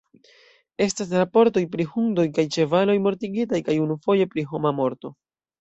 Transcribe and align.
Estas 0.85 1.11
raportoj 1.17 1.63
pri 1.75 1.85
hundoj 1.91 2.25
kaj 2.39 2.45
ĉevaloj 2.57 2.97
mortigitaj 3.09 3.63
kaj 3.69 3.79
unufoje 3.85 4.31
pri 4.33 4.49
homa 4.55 4.77
morto. 4.83 5.17